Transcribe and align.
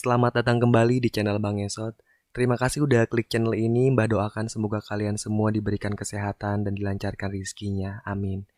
Selamat 0.00 0.32
datang 0.32 0.56
kembali 0.64 0.96
di 0.96 1.12
channel 1.12 1.36
Bang 1.36 1.60
Esot. 1.60 1.92
Terima 2.32 2.56
kasih 2.56 2.88
udah 2.88 3.04
klik 3.04 3.28
channel 3.28 3.52
ini. 3.52 3.92
Mbah 3.92 4.08
doakan 4.08 4.48
semoga 4.48 4.80
kalian 4.80 5.20
semua 5.20 5.52
diberikan 5.52 5.92
kesehatan 5.92 6.64
dan 6.64 6.72
dilancarkan 6.72 7.28
rizkinya. 7.28 8.00
Amin. 8.08 8.48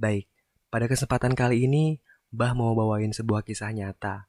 Baik, 0.00 0.24
pada 0.72 0.88
kesempatan 0.88 1.36
kali 1.36 1.68
ini, 1.68 2.00
Mbah 2.32 2.56
mau 2.56 2.72
bawain 2.72 3.12
sebuah 3.12 3.44
kisah 3.44 3.76
nyata 3.76 4.24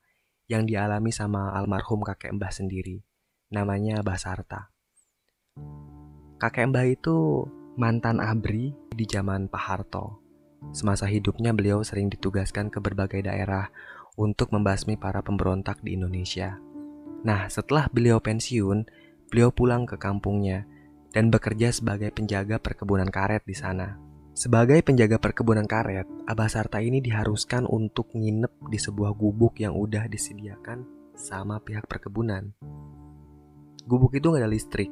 yang 0.52 0.68
dialami 0.68 1.16
sama 1.16 1.56
almarhum 1.56 2.04
kakek 2.04 2.36
Mbah 2.36 2.52
sendiri. 2.52 3.00
Namanya 3.48 4.04
Mbah 4.04 4.20
Sarta. 4.20 4.76
Kakek 6.36 6.68
Mbah 6.68 6.84
itu 6.84 7.48
mantan 7.80 8.20
abri 8.20 8.76
di 8.92 9.08
zaman 9.08 9.48
Pak 9.48 9.64
Harto. 9.72 10.20
Semasa 10.76 11.08
hidupnya 11.08 11.56
beliau 11.56 11.80
sering 11.88 12.12
ditugaskan 12.12 12.68
ke 12.68 12.84
berbagai 12.84 13.24
daerah 13.24 13.72
untuk 14.22 14.54
membasmi 14.54 15.02
para 15.02 15.26
pemberontak 15.26 15.82
di 15.82 15.98
Indonesia. 15.98 16.62
Nah, 17.26 17.50
setelah 17.50 17.90
beliau 17.90 18.22
pensiun, 18.22 18.86
beliau 19.34 19.50
pulang 19.50 19.90
ke 19.90 19.98
kampungnya 19.98 20.70
dan 21.10 21.34
bekerja 21.34 21.74
sebagai 21.74 22.14
penjaga 22.14 22.62
perkebunan 22.62 23.10
karet 23.10 23.42
di 23.42 23.58
sana. 23.58 23.98
Sebagai 24.32 24.80
penjaga 24.86 25.20
perkebunan 25.20 25.68
karet, 25.68 26.08
Abah 26.24 26.48
Sarta 26.48 26.80
ini 26.80 27.04
diharuskan 27.04 27.68
untuk 27.68 28.16
nginep 28.16 28.72
di 28.72 28.80
sebuah 28.80 29.12
gubuk 29.12 29.60
yang 29.60 29.76
udah 29.76 30.08
disediakan 30.08 30.88
sama 31.18 31.60
pihak 31.60 31.86
perkebunan. 31.86 32.56
Gubuk 33.84 34.16
itu 34.16 34.32
nggak 34.32 34.42
ada 34.42 34.50
listrik, 34.50 34.88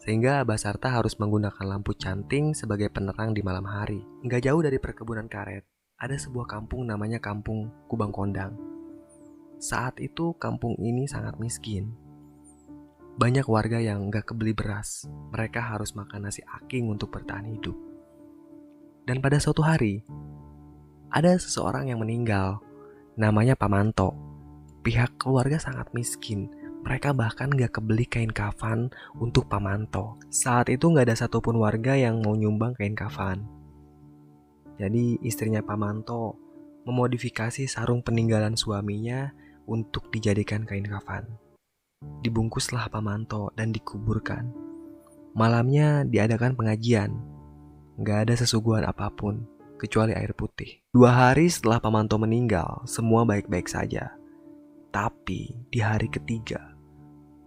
sehingga 0.00 0.40
Abah 0.42 0.56
Sarta 0.56 0.96
harus 0.96 1.20
menggunakan 1.20 1.60
lampu 1.60 1.92
canting 1.92 2.56
sebagai 2.56 2.88
penerang 2.88 3.36
di 3.36 3.44
malam 3.44 3.68
hari. 3.68 4.00
Nggak 4.24 4.48
jauh 4.48 4.62
dari 4.64 4.80
perkebunan 4.80 5.28
karet, 5.28 5.68
ada 5.94 6.18
sebuah 6.18 6.50
kampung 6.50 6.90
namanya 6.90 7.22
Kampung 7.22 7.70
Kubang 7.86 8.10
Kondang. 8.10 8.58
Saat 9.62 10.02
itu 10.02 10.34
kampung 10.36 10.74
ini 10.82 11.06
sangat 11.06 11.38
miskin. 11.38 11.94
Banyak 13.14 13.46
warga 13.46 13.78
yang 13.78 14.10
nggak 14.10 14.34
kebeli 14.34 14.50
beras. 14.50 15.06
Mereka 15.30 15.62
harus 15.62 15.94
makan 15.94 16.26
nasi 16.26 16.42
aking 16.60 16.90
untuk 16.90 17.14
bertahan 17.14 17.46
hidup. 17.46 17.78
Dan 19.06 19.22
pada 19.22 19.38
suatu 19.38 19.62
hari, 19.62 20.02
ada 21.14 21.38
seseorang 21.38 21.86
yang 21.86 22.02
meninggal. 22.02 22.58
Namanya 23.14 23.54
Pamanto. 23.54 24.18
Pihak 24.82 25.14
keluarga 25.14 25.62
sangat 25.62 25.94
miskin. 25.94 26.50
Mereka 26.82 27.14
bahkan 27.14 27.48
gak 27.54 27.80
kebeli 27.80 28.04
kain 28.04 28.34
kafan 28.34 28.90
untuk 29.16 29.46
Pamanto. 29.46 30.18
Saat 30.28 30.74
itu 30.74 30.90
gak 30.90 31.06
ada 31.06 31.16
satupun 31.16 31.54
warga 31.56 31.94
yang 31.94 32.18
mau 32.18 32.34
nyumbang 32.34 32.74
kain 32.74 32.98
kafan. 32.98 33.46
Jadi 34.78 35.22
istrinya 35.22 35.62
Pamanto 35.62 36.38
memodifikasi 36.84 37.64
sarung 37.70 38.04
peninggalan 38.04 38.58
suaminya 38.58 39.32
untuk 39.64 40.12
dijadikan 40.12 40.68
kain 40.68 40.84
kafan. 40.84 41.24
Dibungkuslah 42.20 42.92
Pamanto 42.92 43.54
dan 43.56 43.72
dikuburkan. 43.72 44.52
Malamnya 45.34 46.04
diadakan 46.04 46.54
pengajian. 46.54 47.10
Gak 48.02 48.28
ada 48.28 48.34
sesuguhan 48.34 48.84
apa 48.84 49.10
pun 49.10 49.46
kecuali 49.78 50.14
air 50.14 50.34
putih. 50.34 50.82
Dua 50.94 51.10
hari 51.10 51.50
setelah 51.50 51.82
Pamanto 51.82 52.18
meninggal, 52.20 52.82
semua 52.86 53.26
baik-baik 53.26 53.66
saja. 53.66 54.14
Tapi 54.94 55.66
di 55.70 55.82
hari 55.82 56.06
ketiga, 56.06 56.74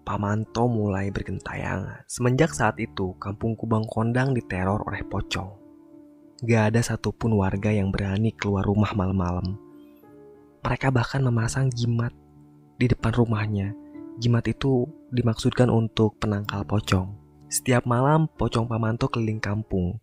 Pamanto 0.08 0.72
mulai 0.72 1.12
bergentayangan. 1.12 2.08
Semenjak 2.08 2.56
saat 2.56 2.80
itu, 2.80 3.16
kampung 3.19 3.59
Kubang 3.59 3.84
Kondang 3.88 4.31
diteror 4.31 4.84
oleh 4.88 5.03
pocong. 5.03 5.66
Gak 6.45 6.69
ada 6.69 6.85
satupun 6.85 7.33
warga 7.33 7.73
yang 7.73 7.89
berani 7.89 8.30
keluar 8.30 8.62
rumah 8.62 8.94
malam-malam. 8.94 9.57
Mereka 10.62 10.94
bahkan 10.94 11.25
memasang 11.25 11.73
jimat 11.73 12.13
di 12.78 12.85
depan 12.85 13.09
rumahnya. 13.09 13.73
Jimat 14.22 14.45
itu 14.45 14.85
dimaksudkan 15.09 15.66
untuk 15.73 16.22
penangkal 16.22 16.62
pocong. 16.62 17.17
Setiap 17.50 17.89
malam, 17.89 18.29
pocong 18.29 18.69
Pamanto 18.69 19.09
keliling 19.09 19.41
kampung, 19.41 19.97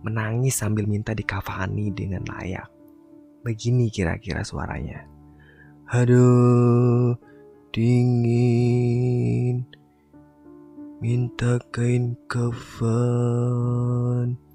menangis 0.00 0.56
sambil 0.56 0.88
minta 0.88 1.12
dikafani 1.12 1.92
dengan 1.92 2.24
layak. 2.24 2.72
Begini 3.44 3.92
kira-kira 3.92 4.40
suaranya. 4.48 5.04
Aduh, 5.92 7.12
dingin, 7.76 9.68
minta 11.04 11.60
kain 11.68 12.16
kafan 12.24 14.47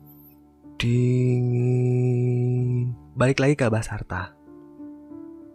dingin. 0.83 2.67
Balik 3.15 3.39
lagi 3.39 3.55
ke 3.55 3.71
Abah 3.71 3.79
Sarta. 3.79 4.35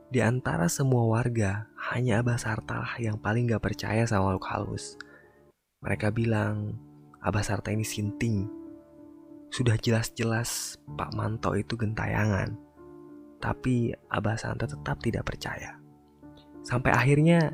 Di 0.09 0.25
antara 0.25 0.72
semua 0.72 1.05
warga, 1.05 1.69
hanya 1.93 2.25
Abah 2.25 2.41
Sarta 2.41 2.81
lah 2.81 2.97
yang 2.97 3.21
paling 3.21 3.44
gak 3.44 3.61
percaya 3.61 4.09
sama 4.09 4.33
makhluk 4.33 4.49
halus. 4.49 4.97
Mereka 5.84 6.16
bilang, 6.16 6.81
Abah 7.21 7.44
Sarta 7.44 7.69
ini 7.69 7.84
sinting. 7.84 8.49
Sudah 9.53 9.77
jelas-jelas 9.77 10.81
Pak 10.97 11.12
Manto 11.12 11.53
itu 11.60 11.77
gentayangan. 11.77 12.56
Tapi 13.37 13.93
Abah 14.09 14.41
Sarta 14.41 14.65
tetap 14.65 14.97
tidak 15.05 15.28
percaya. 15.28 15.77
Sampai 16.65 16.97
akhirnya 16.97 17.53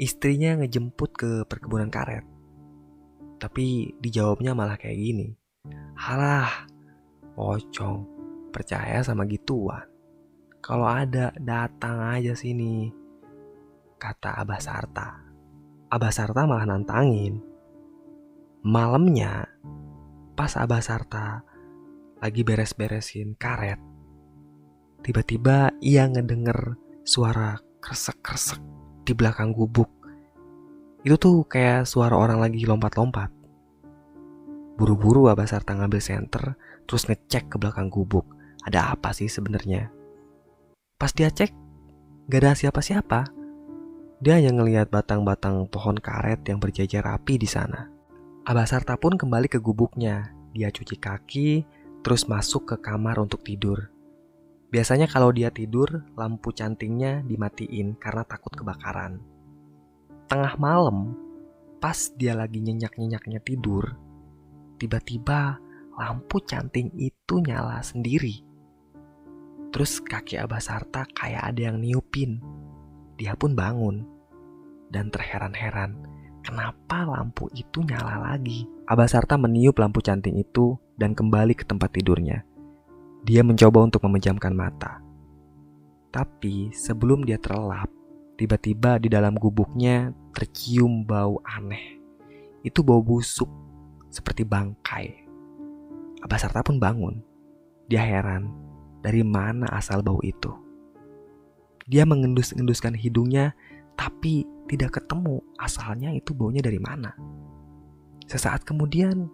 istrinya 0.00 0.56
ngejemput 0.56 1.12
ke 1.12 1.44
perkebunan 1.44 1.92
karet. 1.92 2.24
Tapi 3.36 3.92
dijawabnya 4.00 4.56
malah 4.56 4.80
kayak 4.80 4.96
gini. 4.96 5.36
Halah, 6.00 6.64
pocong. 7.40 8.04
Percaya 8.52 9.00
sama 9.00 9.24
gituan? 9.24 9.88
Kalau 10.60 10.84
ada 10.84 11.32
datang 11.40 12.04
aja 12.04 12.36
sini 12.36 12.92
kata 13.96 14.44
Abah 14.44 14.60
Sarta. 14.60 15.08
Abah 15.88 16.12
Sarta 16.12 16.44
malah 16.44 16.68
nantangin. 16.68 17.40
Malamnya 18.60 19.48
pas 20.36 20.52
Abah 20.60 20.84
Sarta 20.84 21.40
lagi 22.20 22.44
beres-beresin 22.44 23.32
karet 23.40 23.80
tiba-tiba 25.00 25.72
ia 25.80 26.04
ngedenger 26.04 26.76
suara 27.08 27.56
kresek-kresek 27.80 28.60
di 29.08 29.12
belakang 29.16 29.56
gubuk. 29.56 29.88
Itu 31.00 31.16
tuh 31.16 31.48
kayak 31.48 31.88
suara 31.88 32.12
orang 32.12 32.44
lagi 32.44 32.68
lompat-lompat. 32.68 33.32
Buru-buru 34.76 35.28
Abah 35.32 35.48
Sarta 35.48 35.76
ngambil 35.76 36.00
senter, 36.00 36.56
terus 36.90 37.06
ngecek 37.06 37.54
ke 37.54 37.56
belakang 37.62 37.86
gubuk. 37.86 38.26
Ada 38.66 38.90
apa 38.90 39.14
sih 39.14 39.30
sebenarnya? 39.30 39.94
Pas 40.98 41.14
dia 41.14 41.30
cek, 41.30 41.54
gak 42.26 42.40
ada 42.42 42.58
siapa-siapa. 42.58 43.30
Dia 44.18 44.42
hanya 44.42 44.50
ngelihat 44.58 44.90
batang-batang 44.90 45.70
pohon 45.70 45.94
karet 46.02 46.42
yang 46.50 46.58
berjajar 46.58 47.06
rapi 47.06 47.38
di 47.38 47.46
sana. 47.46 47.86
Abah 48.42 48.66
Sarta 48.66 48.98
pun 48.98 49.14
kembali 49.14 49.46
ke 49.46 49.62
gubuknya. 49.62 50.34
Dia 50.50 50.74
cuci 50.74 50.98
kaki, 50.98 51.62
terus 52.02 52.26
masuk 52.26 52.74
ke 52.74 52.76
kamar 52.82 53.22
untuk 53.22 53.46
tidur. 53.46 53.86
Biasanya 54.74 55.06
kalau 55.06 55.30
dia 55.30 55.54
tidur, 55.54 56.02
lampu 56.18 56.50
cantingnya 56.50 57.22
dimatiin 57.22 57.94
karena 58.02 58.26
takut 58.26 58.50
kebakaran. 58.50 59.22
Tengah 60.26 60.58
malam, 60.58 61.14
pas 61.78 62.10
dia 62.18 62.34
lagi 62.34 62.58
nyenyak-nyenyaknya 62.58 63.38
tidur, 63.46 63.94
Tiba-tiba 64.80 65.60
lampu 66.00 66.40
canting 66.40 66.88
itu 66.96 67.44
nyala 67.44 67.84
sendiri. 67.84 68.40
Terus 69.68 70.00
kaki 70.00 70.40
Abah 70.40 70.64
Sarta 70.64 71.04
kayak 71.04 71.52
ada 71.52 71.60
yang 71.68 71.76
niupin. 71.76 72.40
Dia 73.20 73.36
pun 73.36 73.52
bangun 73.52 74.08
dan 74.88 75.12
terheran-heran 75.12 76.00
kenapa 76.40 77.04
lampu 77.04 77.52
itu 77.52 77.84
nyala 77.84 78.32
lagi. 78.32 78.64
Abah 78.88 79.06
Sarta 79.06 79.36
meniup 79.36 79.76
lampu 79.76 80.00
canting 80.00 80.40
itu 80.40 80.80
dan 80.96 81.12
kembali 81.12 81.52
ke 81.52 81.68
tempat 81.68 81.92
tidurnya. 81.92 82.48
Dia 83.20 83.44
mencoba 83.44 83.84
untuk 83.84 84.00
memejamkan 84.08 84.56
mata. 84.56 85.04
Tapi 86.10 86.72
sebelum 86.72 87.22
dia 87.22 87.36
terlelap, 87.38 87.92
tiba-tiba 88.40 88.98
di 88.98 89.12
dalam 89.12 89.36
gubuknya 89.36 90.10
tercium 90.32 91.04
bau 91.04 91.38
aneh. 91.44 92.00
Itu 92.64 92.82
bau 92.82 93.04
busuk 93.04 93.46
seperti 94.10 94.42
bangkai. 94.42 95.29
Abah 96.20 96.38
Sarta 96.40 96.60
pun 96.60 96.76
bangun. 96.76 97.20
Dia 97.90 98.04
heran 98.04 98.52
dari 99.00 99.24
mana 99.24 99.66
asal 99.72 100.04
bau 100.04 100.20
itu. 100.20 100.52
Dia 101.90 102.06
mengendus-enduskan 102.06 102.94
hidungnya 102.94 103.56
tapi 103.98 104.46
tidak 104.70 105.02
ketemu 105.02 105.42
asalnya 105.58 106.14
itu 106.14 106.32
baunya 106.32 106.62
dari 106.62 106.78
mana. 106.78 107.12
Sesaat 108.30 108.62
kemudian 108.62 109.26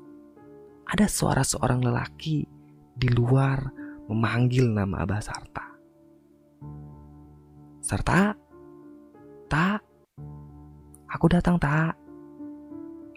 ada 0.88 1.04
suara 1.10 1.44
seorang 1.44 1.84
lelaki 1.84 2.48
di 2.96 3.08
luar 3.12 3.60
memanggil 4.08 4.70
nama 4.70 5.04
Abah 5.04 5.20
Sarta. 5.20 5.66
Sarta, 7.82 8.34
tak, 9.46 9.78
aku 11.06 11.26
datang 11.30 11.60
tak, 11.60 11.94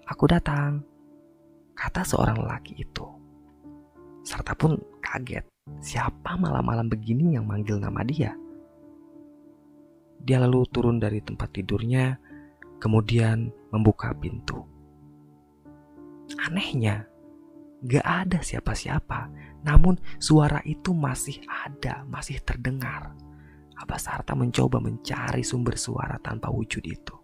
aku 0.05 0.25
datang 0.29 0.83
kata 1.73 2.05
seorang 2.05 2.37
lelaki 2.37 2.77
itu. 2.77 3.18
Serta 4.29 4.53
pun 4.53 4.77
kaget, 5.01 5.41
siapa 5.81 6.37
malam-malam 6.37 6.85
begini 6.85 7.33
yang 7.33 7.49
manggil 7.49 7.81
nama 7.81 8.05
dia? 8.05 8.37
Dia 10.21 10.37
lalu 10.45 10.69
turun 10.69 11.01
dari 11.01 11.17
tempat 11.17 11.49
tidurnya, 11.49 12.13
kemudian 12.77 13.49
membuka 13.73 14.13
pintu. 14.13 14.61
Anehnya, 16.45 17.09
gak 17.81 18.05
ada 18.05 18.37
siapa-siapa, 18.45 19.33
namun 19.65 19.97
suara 20.21 20.61
itu 20.61 20.93
masih 20.93 21.41
ada, 21.49 22.05
masih 22.05 22.37
terdengar. 22.45 23.17
Abah 23.81 23.97
Sarta 23.97 24.37
mencoba 24.37 24.77
mencari 24.77 25.41
sumber 25.41 25.73
suara 25.73 26.21
tanpa 26.21 26.53
wujud 26.53 26.85
itu. 26.85 27.17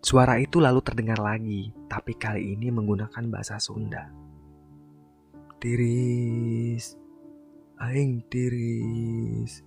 Suara 0.00 0.40
itu 0.40 0.56
lalu 0.56 0.80
terdengar 0.80 1.20
lagi, 1.20 1.68
tapi 1.84 2.16
kali 2.16 2.56
ini 2.56 2.72
menggunakan 2.72 3.28
bahasa 3.28 3.60
Sunda. 3.60 4.08
Tiris, 5.56 6.92
aing 7.80 8.28
tiris, 8.28 9.64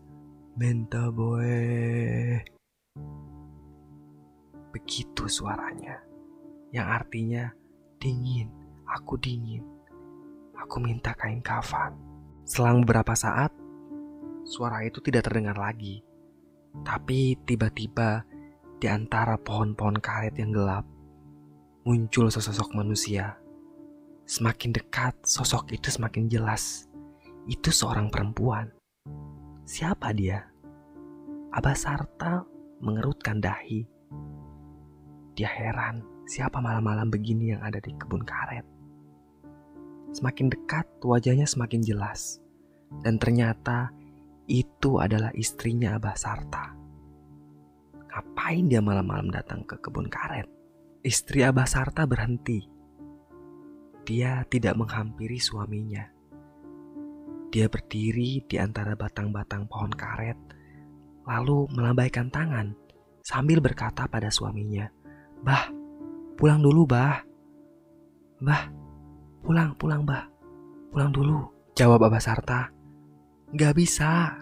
menta 0.53 1.09
boe. 1.09 1.65
Begitu 4.69 5.25
suaranya, 5.25 5.97
yang 6.69 6.93
artinya 6.93 7.49
dingin, 7.97 8.53
aku 8.85 9.17
dingin. 9.17 9.65
Aku 10.61 10.77
minta 10.77 11.17
kain 11.17 11.41
kafan. 11.41 11.97
Selang 12.45 12.85
beberapa 12.85 13.17
saat, 13.17 13.49
suara 14.45 14.85
itu 14.85 15.01
tidak 15.01 15.25
terdengar 15.25 15.57
lagi. 15.57 16.05
Tapi 16.85 17.33
tiba-tiba 17.49 18.29
di 18.77 18.85
antara 18.85 19.41
pohon-pohon 19.41 19.97
karet 19.97 20.37
yang 20.37 20.53
gelap, 20.53 20.85
muncul 21.81 22.29
sesosok 22.29 22.77
manusia. 22.77 23.41
Semakin 24.29 24.77
dekat, 24.77 25.17
sosok 25.25 25.73
itu 25.73 25.89
semakin 25.89 26.29
jelas. 26.29 26.85
Itu 27.49 27.73
seorang 27.73 28.13
perempuan. 28.13 28.69
Siapa 29.65 30.13
dia? 30.13 30.45
Abah 31.49 31.73
Sarta 31.73 32.45
mengerutkan 32.77 33.41
dahi. 33.41 33.89
Dia 35.33 35.49
heran, 35.49 36.05
siapa 36.29 36.61
malam-malam 36.61 37.09
begini 37.09 37.57
yang 37.57 37.65
ada 37.65 37.81
di 37.81 37.89
kebun 37.97 38.21
karet. 38.21 38.61
Semakin 40.13 40.53
dekat, 40.53 40.85
wajahnya 41.01 41.49
semakin 41.49 41.81
jelas. 41.81 42.37
Dan 43.01 43.17
ternyata 43.17 43.89
itu 44.45 45.01
adalah 45.01 45.33
istrinya 45.33 45.97
Abah 45.97 46.13
Sarta. 46.13 46.77
Ngapain 48.13 48.69
dia 48.69 48.77
malam-malam 48.77 49.33
datang 49.33 49.65
ke 49.65 49.73
kebun 49.81 50.05
karet? 50.05 50.45
Istri 51.01 51.49
Abah 51.49 51.65
Sarta 51.65 52.05
berhenti. 52.05 52.77
Dia 54.09 54.41
tidak 54.49 54.73
menghampiri 54.73 55.37
suaminya. 55.37 56.01
Dia 57.53 57.69
berdiri 57.69 58.41
di 58.49 58.57
antara 58.57 58.97
batang-batang 58.97 59.69
pohon 59.69 59.93
karet, 59.93 60.37
lalu 61.29 61.69
melambaikan 61.77 62.33
tangan 62.33 62.73
sambil 63.21 63.61
berkata 63.61 64.09
pada 64.09 64.33
suaminya, 64.33 64.89
"Bah, 65.45 65.69
pulang 66.33 66.57
dulu, 66.57 66.89
Bah. 66.89 67.21
Bah, 68.41 68.65
pulang, 69.45 69.77
pulang, 69.77 70.01
Bah. 70.01 70.25
Pulang 70.89 71.13
dulu." 71.13 71.45
Jawab 71.77 72.09
Abah 72.09 72.21
Sarta, 72.21 72.73
"Gak 73.53 73.77
bisa. 73.77 74.33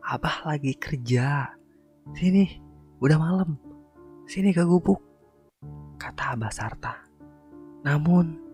Abah 0.00 0.48
lagi 0.48 0.72
kerja. 0.80 1.52
Sini, 2.16 2.70
Udah 3.00 3.16
malam, 3.16 3.56
sini 4.28 4.52
ke 4.52 4.60
gubuk, 4.60 5.00
kata 5.96 6.36
Abah 6.36 6.52
Sarta. 6.52 7.00
Namun, 7.80 8.49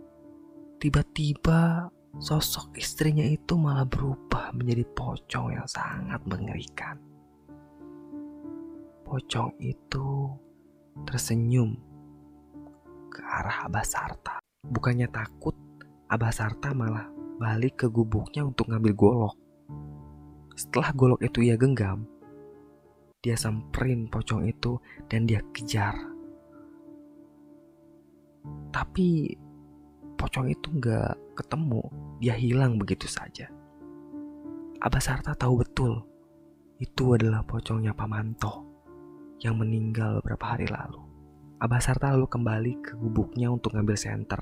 tiba-tiba 0.76 1.88
sosok 2.16 2.76
istrinya 2.76 3.24
itu 3.24 3.56
malah 3.56 3.84
berubah 3.84 4.52
menjadi 4.56 4.84
pocong 4.92 5.52
yang 5.52 5.68
sangat 5.68 6.20
mengerikan. 6.24 6.96
Pocong 9.04 9.54
itu 9.62 10.32
tersenyum 11.06 11.76
ke 13.12 13.20
arah 13.22 13.68
Abah 13.68 13.86
Sarta. 13.86 14.36
Bukannya 14.66 15.06
takut, 15.12 15.54
Abah 16.10 16.32
Sarta 16.32 16.72
malah 16.74 17.06
balik 17.36 17.84
ke 17.84 17.86
gubuknya 17.92 18.42
untuk 18.42 18.72
ngambil 18.72 18.92
golok. 18.96 19.36
Setelah 20.56 20.90
golok 20.96 21.20
itu 21.20 21.44
ia 21.44 21.54
genggam, 21.60 22.08
dia 23.20 23.36
samperin 23.36 24.08
pocong 24.08 24.48
itu 24.48 24.80
dan 25.06 25.28
dia 25.28 25.44
kejar. 25.52 25.94
Tapi 28.72 29.36
pocong 30.16 30.50
itu 30.50 30.72
nggak 30.72 31.36
ketemu, 31.36 31.82
dia 32.18 32.34
hilang 32.34 32.80
begitu 32.80 33.04
saja. 33.06 33.52
Abah 34.80 35.00
Sarta 35.00 35.32
tahu 35.32 35.64
betul 35.64 36.04
itu 36.76 37.16
adalah 37.16 37.40
pocongnya 37.40 37.96
Pak 37.96 38.08
Manto 38.08 38.54
yang 39.40 39.56
meninggal 39.56 40.20
beberapa 40.20 40.56
hari 40.56 40.68
lalu. 40.68 41.00
Abah 41.56 41.80
Sarta 41.80 42.12
lalu 42.12 42.28
kembali 42.28 42.72
ke 42.84 42.92
gubuknya 43.00 43.48
untuk 43.48 43.72
ngambil 43.72 43.96
senter. 43.96 44.40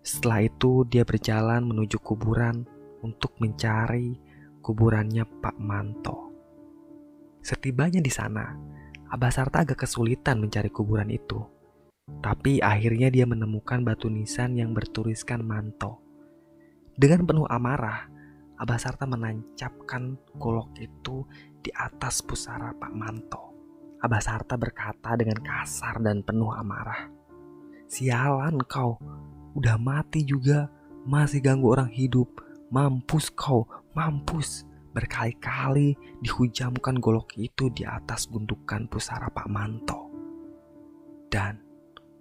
Setelah 0.00 0.48
itu 0.48 0.88
dia 0.88 1.04
berjalan 1.04 1.60
menuju 1.66 2.00
kuburan 2.00 2.64
untuk 3.04 3.36
mencari 3.36 4.16
kuburannya 4.64 5.28
Pak 5.44 5.56
Manto. 5.60 6.32
Setibanya 7.44 8.00
di 8.00 8.08
sana, 8.08 8.56
Abah 9.12 9.30
Sarta 9.30 9.62
agak 9.62 9.84
kesulitan 9.84 10.40
mencari 10.40 10.72
kuburan 10.72 11.12
itu. 11.12 11.55
Tapi 12.06 12.62
akhirnya 12.62 13.10
dia 13.10 13.26
menemukan 13.26 13.82
batu 13.82 14.06
nisan 14.06 14.54
yang 14.54 14.70
bertuliskan 14.70 15.42
manto. 15.42 15.98
Dengan 16.94 17.26
penuh 17.26 17.50
amarah, 17.50 18.06
Abah 18.62 18.78
Sarta 18.78 19.10
menancapkan 19.10 20.14
golok 20.38 20.70
itu 20.78 21.26
di 21.58 21.74
atas 21.74 22.22
pusara 22.22 22.70
Pak 22.78 22.92
Manto. 22.94 23.42
Abah 23.98 24.22
Sarta 24.22 24.54
berkata 24.54 25.18
dengan 25.18 25.42
kasar 25.42 25.98
dan 25.98 26.22
penuh 26.22 26.54
amarah. 26.54 27.10
Sialan 27.90 28.62
kau, 28.70 29.02
udah 29.58 29.74
mati 29.74 30.22
juga, 30.22 30.70
masih 31.04 31.42
ganggu 31.42 31.74
orang 31.74 31.90
hidup. 31.90 32.30
Mampus 32.70 33.34
kau, 33.34 33.66
mampus. 33.98 34.62
Berkali-kali 34.94 35.98
dihujamkan 36.22 37.02
golok 37.02 37.34
itu 37.34 37.68
di 37.74 37.82
atas 37.82 38.30
gundukan 38.30 38.86
pusara 38.86 39.26
Pak 39.26 39.48
Manto. 39.50 40.06
Dan 41.26 41.65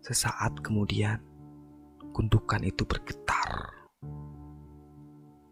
sesaat 0.05 0.61
kemudian 0.61 1.17
gundukan 2.13 2.61
itu 2.61 2.85
bergetar. 2.85 3.73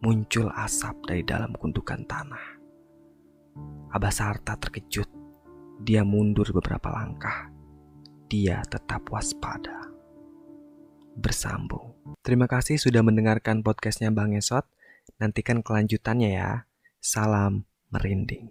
Muncul 0.06 0.54
asap 0.54 0.94
dari 1.10 1.24
dalam 1.26 1.58
gundukan 1.58 2.06
tanah. 2.06 2.62
Abah 3.90 4.14
Sarta 4.14 4.54
terkejut. 4.54 5.10
Dia 5.82 6.06
mundur 6.06 6.54
beberapa 6.54 6.94
langkah. 6.94 7.50
Dia 8.30 8.62
tetap 8.70 9.10
waspada. 9.10 9.90
Bersambung. 11.18 11.98
Terima 12.22 12.46
kasih 12.46 12.78
sudah 12.78 13.02
mendengarkan 13.02 13.66
podcastnya 13.66 14.14
Bang 14.14 14.38
Esot. 14.38 14.70
Nantikan 15.18 15.66
kelanjutannya 15.66 16.30
ya. 16.30 16.70
Salam 17.02 17.66
merinding. 17.90 18.42